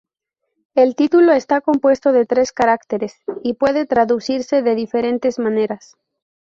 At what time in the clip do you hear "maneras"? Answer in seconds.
5.37-5.95